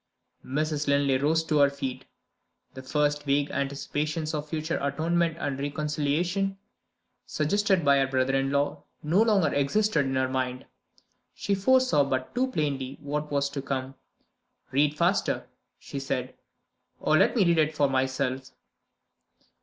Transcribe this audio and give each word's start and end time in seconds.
Mrs. 0.43 0.87
Linley 0.87 1.19
rose 1.19 1.43
to 1.43 1.59
her 1.59 1.69
feet. 1.69 2.05
The 2.73 2.81
first 2.81 3.21
vague 3.21 3.51
anticipations 3.51 4.33
of 4.33 4.49
future 4.49 4.79
atonement 4.81 5.37
and 5.39 5.59
reconciliation, 5.59 6.57
suggested 7.27 7.85
by 7.85 7.99
her 7.99 8.07
brother 8.07 8.33
in 8.35 8.49
law, 8.51 8.83
no 9.03 9.21
longer 9.21 9.53
existed 9.53 10.07
in 10.07 10.15
her 10.15 10.27
mind: 10.27 10.65
she 11.35 11.53
foresaw 11.53 12.03
but 12.03 12.33
too 12.33 12.47
plainly 12.47 12.97
what 12.99 13.29
was 13.31 13.47
to 13.51 13.61
come. 13.61 13.93
"Read 14.71 14.97
faster," 14.97 15.47
she 15.77 15.99
said, 15.99 16.33
"or 16.99 17.15
let 17.15 17.35
me 17.35 17.45
read 17.45 17.59
it 17.59 17.75
for 17.77 17.87
myself." 17.87 18.49